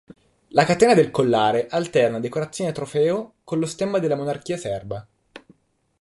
La 0.47 0.65
catena 0.65 0.95
del 0.95 1.11
collare 1.11 1.67
alterna 1.69 2.19
decorazioni 2.19 2.67
a 2.67 2.73
trofeo 2.73 3.35
con 3.43 3.59
lo 3.59 3.67
stemma 3.67 3.99
della 3.99 4.15
monarchia 4.15 4.57
serba. 4.57 5.07